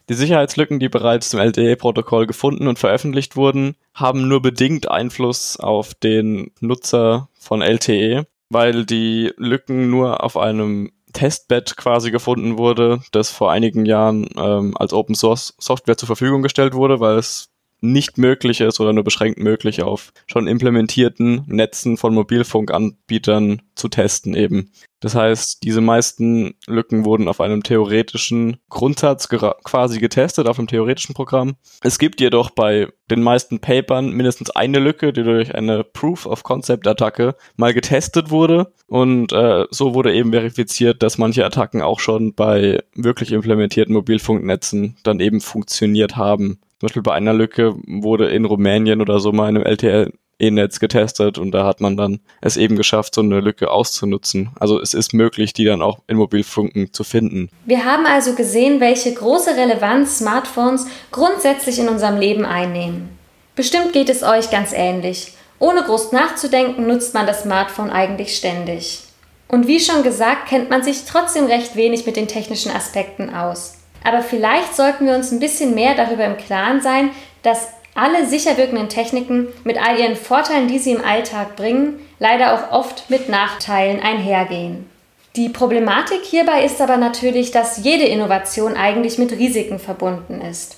Die 0.09 0.13
Sicherheitslücken, 0.13 0.79
die 0.79 0.87
bereits 0.87 1.29
zum 1.29 1.41
LTE-Protokoll 1.41 2.27
gefunden 2.27 2.67
und 2.67 2.79
veröffentlicht 2.79 3.35
wurden, 3.35 3.75
haben 3.93 4.27
nur 4.27 4.41
bedingt 4.41 4.89
Einfluss 4.89 5.59
auf 5.59 5.93
den 5.93 6.51
Nutzer 6.61 7.27
von 7.37 7.61
LTE 7.61 8.25
weil 8.49 8.85
die 8.85 9.33
Lücken 9.37 9.89
nur 9.89 10.23
auf 10.23 10.37
einem 10.37 10.91
Testbed 11.13 11.77
quasi 11.77 12.11
gefunden 12.11 12.57
wurde, 12.57 13.01
das 13.11 13.31
vor 13.31 13.51
einigen 13.51 13.85
Jahren 13.85 14.29
ähm, 14.37 14.75
als 14.77 14.93
Open 14.93 15.15
Source 15.15 15.55
Software 15.59 15.97
zur 15.97 16.07
Verfügung 16.07 16.41
gestellt 16.41 16.73
wurde, 16.73 16.99
weil 16.99 17.17
es 17.17 17.49
nicht 17.81 18.17
möglich 18.17 18.61
ist 18.61 18.79
oder 18.79 18.93
nur 18.93 19.03
beschränkt 19.03 19.39
möglich 19.39 19.83
auf 19.83 20.11
schon 20.25 20.47
implementierten 20.47 21.43
Netzen 21.47 21.97
von 21.97 22.13
Mobilfunkanbietern 22.13 23.61
zu 23.75 23.87
testen 23.87 24.33
eben. 24.33 24.71
Das 24.99 25.13
heißt, 25.13 25.63
diese 25.63 25.81
meisten 25.81 26.55
Lücken 26.65 27.05
wurden 27.05 27.27
auf 27.27 27.39
einem 27.39 27.61
theoretischen 27.61 28.57
Grundsatz 28.69 29.29
quasi 29.29 29.99
getestet, 29.99 30.47
auf 30.47 30.57
einem 30.57 30.67
theoretischen 30.67 31.13
Programm. 31.13 31.55
Es 31.83 31.99
gibt 31.99 32.19
jedoch 32.19 32.49
bei 32.49 32.87
den 33.11 33.21
meisten 33.21 33.59
Papern 33.59 34.09
mindestens 34.09 34.49
eine 34.49 34.79
Lücke, 34.79 35.13
die 35.13 35.23
durch 35.23 35.53
eine 35.53 35.83
Proof-of-Concept-Attacke 35.83 37.35
mal 37.57 37.75
getestet 37.75 38.31
wurde. 38.31 38.73
Und 38.87 39.33
äh, 39.33 39.65
so 39.69 39.93
wurde 39.93 40.15
eben 40.15 40.31
verifiziert, 40.31 41.03
dass 41.03 41.19
manche 41.19 41.45
Attacken 41.45 41.83
auch 41.83 41.99
schon 41.99 42.33
bei 42.33 42.83
wirklich 42.95 43.31
implementierten 43.31 43.93
Mobilfunknetzen 43.93 44.97
dann 45.03 45.19
eben 45.19 45.41
funktioniert 45.41 46.15
haben. 46.15 46.59
Zum 46.79 46.87
Beispiel 46.87 47.01
bei 47.01 47.13
einer 47.13 47.33
Lücke 47.33 47.75
wurde 47.87 48.29
in 48.29 48.45
Rumänien 48.45 49.01
oder 49.01 49.19
so 49.19 49.31
mal 49.31 49.49
in 49.49 49.57
einem 49.57 49.65
LTE 49.65 50.11
netz 50.39 50.79
getestet 50.79 51.39
und 51.39 51.51
da 51.51 51.65
hat 51.65 51.81
man 51.81 51.97
dann 51.97 52.19
es 52.41 52.55
eben 52.57 52.75
geschafft, 52.75 53.15
so 53.15 53.21
eine 53.21 53.39
Lücke 53.39 53.71
auszunutzen. 53.71 54.51
Also 54.59 54.79
es 54.79 54.93
ist 54.93 55.13
möglich, 55.13 55.53
die 55.53 55.65
dann 55.65 55.81
auch 55.81 55.99
in 56.07 56.17
Mobilfunken 56.17 56.93
zu 56.93 57.03
finden. 57.03 57.49
Wir 57.65 57.85
haben 57.85 58.05
also 58.05 58.35
gesehen, 58.35 58.79
welche 58.79 59.11
große 59.11 59.55
Relevanz 59.55 60.19
Smartphones 60.19 60.85
grundsätzlich 61.11 61.79
in 61.79 61.89
unserem 61.89 62.17
Leben 62.19 62.45
einnehmen. 62.45 63.09
Bestimmt 63.55 63.93
geht 63.93 64.09
es 64.09 64.21
euch 64.21 64.51
ganz 64.51 64.71
ähnlich. 64.71 65.33
Ohne 65.57 65.81
groß 65.81 66.11
nachzudenken 66.11 66.85
nutzt 66.85 67.15
man 67.15 67.25
das 67.25 67.41
Smartphone 67.41 67.89
eigentlich 67.89 68.37
ständig. 68.37 69.01
Und 69.47 69.65
wie 69.65 69.79
schon 69.79 70.03
gesagt, 70.03 70.47
kennt 70.49 70.69
man 70.69 70.83
sich 70.83 71.05
trotzdem 71.05 71.45
recht 71.45 71.75
wenig 71.75 72.05
mit 72.05 72.17
den 72.17 72.27
technischen 72.27 72.71
Aspekten 72.71 73.33
aus. 73.33 73.77
Aber 74.03 74.21
vielleicht 74.21 74.75
sollten 74.75 75.05
wir 75.05 75.15
uns 75.15 75.31
ein 75.31 75.39
bisschen 75.39 75.75
mehr 75.75 75.95
darüber 75.95 76.25
im 76.25 76.37
Klaren 76.37 76.81
sein, 76.81 77.11
dass 77.43 77.69
alle 77.95 78.27
sicher 78.27 78.57
wirkenden 78.57 78.89
Techniken 78.89 79.47
mit 79.63 79.77
all 79.81 79.99
ihren 79.99 80.15
Vorteilen, 80.15 80.67
die 80.67 80.79
sie 80.79 80.91
im 80.91 81.03
Alltag 81.03 81.55
bringen, 81.55 81.99
leider 82.19 82.53
auch 82.53 82.71
oft 82.71 83.09
mit 83.09 83.27
Nachteilen 83.27 83.99
einhergehen. 83.99 84.87
Die 85.35 85.49
Problematik 85.49 86.21
hierbei 86.23 86.63
ist 86.63 86.81
aber 86.81 86.97
natürlich, 86.97 87.51
dass 87.51 87.83
jede 87.83 88.05
Innovation 88.05 88.75
eigentlich 88.75 89.17
mit 89.17 89.31
Risiken 89.33 89.79
verbunden 89.79 90.41
ist. 90.41 90.77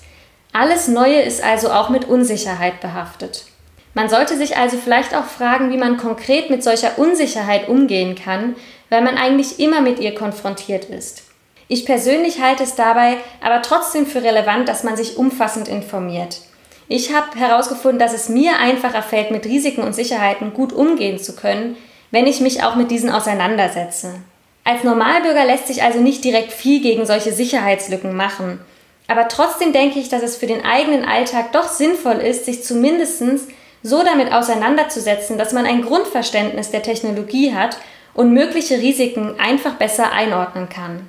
Alles 0.51 0.87
Neue 0.87 1.21
ist 1.21 1.43
also 1.43 1.71
auch 1.71 1.89
mit 1.89 2.05
Unsicherheit 2.05 2.81
behaftet. 2.81 3.45
Man 3.93 4.09
sollte 4.09 4.37
sich 4.37 4.57
also 4.57 4.77
vielleicht 4.77 5.15
auch 5.15 5.25
fragen, 5.25 5.71
wie 5.71 5.77
man 5.77 5.97
konkret 5.97 6.49
mit 6.49 6.63
solcher 6.63 6.97
Unsicherheit 6.97 7.69
umgehen 7.69 8.15
kann, 8.15 8.55
weil 8.89 9.01
man 9.01 9.17
eigentlich 9.17 9.59
immer 9.59 9.81
mit 9.81 9.99
ihr 9.99 10.15
konfrontiert 10.15 10.85
ist. 10.85 11.23
Ich 11.71 11.85
persönlich 11.85 12.41
halte 12.41 12.63
es 12.63 12.73
dabei 12.73 13.17
aber 13.41 13.61
trotzdem 13.61 14.07
für 14.07 14.23
relevant, 14.23 14.67
dass 14.67 14.83
man 14.83 14.97
sich 14.97 15.17
umfassend 15.17 15.67
informiert. 15.67 16.41
Ich 16.87 17.13
habe 17.13 17.37
herausgefunden, 17.37 17.99
dass 17.99 18.11
es 18.11 18.27
mir 18.27 18.57
einfacher 18.57 19.03
fällt, 19.03 19.29
mit 19.29 19.45
Risiken 19.45 19.83
und 19.83 19.93
Sicherheiten 19.93 20.51
gut 20.53 20.73
umgehen 20.73 21.19
zu 21.19 21.35
können, 21.35 21.77
wenn 22.09 22.25
ich 22.25 22.41
mich 22.41 22.63
auch 22.63 22.75
mit 22.75 22.89
diesen 22.89 23.11
auseinandersetze. 23.11 24.15
Als 24.63 24.83
Normalbürger 24.83 25.45
lässt 25.45 25.67
sich 25.67 25.83
also 25.83 25.99
nicht 25.99 26.23
direkt 26.23 26.51
viel 26.51 26.81
gegen 26.81 27.05
solche 27.05 27.31
Sicherheitslücken 27.31 28.15
machen. 28.15 28.59
Aber 29.07 29.27
trotzdem 29.27 29.71
denke 29.71 29.99
ich, 29.99 30.09
dass 30.09 30.23
es 30.23 30.37
für 30.37 30.47
den 30.47 30.65
eigenen 30.65 31.05
Alltag 31.05 31.51
doch 31.51 31.67
sinnvoll 31.67 32.17
ist, 32.17 32.45
sich 32.45 32.63
zumindest 32.63 33.23
so 33.83 34.03
damit 34.03 34.33
auseinanderzusetzen, 34.33 35.37
dass 35.37 35.53
man 35.53 35.67
ein 35.67 35.83
Grundverständnis 35.83 36.71
der 36.71 36.81
Technologie 36.81 37.53
hat 37.53 37.77
und 38.15 38.33
mögliche 38.33 38.79
Risiken 38.79 39.39
einfach 39.39 39.75
besser 39.75 40.11
einordnen 40.11 40.67
kann. 40.67 41.07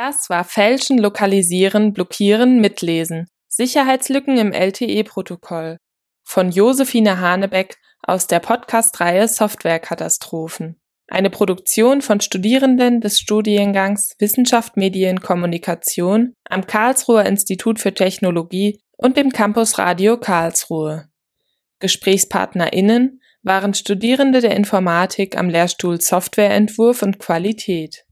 Das 0.00 0.30
war 0.30 0.44
Fälschen, 0.44 0.96
Lokalisieren, 0.96 1.92
Blockieren, 1.92 2.60
Mitlesen. 2.60 3.26
Sicherheitslücken 3.48 4.38
im 4.38 4.52
LTE-Protokoll 4.52 5.78
von 6.22 6.52
Josephine 6.52 7.18
Hanebeck 7.18 7.74
aus 8.04 8.28
der 8.28 8.38
Podcast-Reihe 8.38 9.26
Softwarekatastrophen. 9.26 10.80
Eine 11.08 11.30
Produktion 11.30 12.00
von 12.00 12.20
Studierenden 12.20 13.00
des 13.00 13.18
Studiengangs 13.18 14.14
Wissenschaft 14.20 14.76
Medien 14.76 15.20
Kommunikation 15.20 16.34
am 16.48 16.64
Karlsruher 16.64 17.26
Institut 17.26 17.80
für 17.80 17.92
Technologie 17.92 18.80
und 18.96 19.16
dem 19.16 19.30
Campus 19.32 19.78
Radio 19.78 20.16
Karlsruhe. 20.16 21.08
GesprächspartnerInnen 21.80 23.20
waren 23.42 23.74
Studierende 23.74 24.42
der 24.42 24.54
Informatik 24.54 25.36
am 25.36 25.48
Lehrstuhl 25.48 26.00
Softwareentwurf 26.00 27.02
und 27.02 27.18
Qualität 27.18 28.04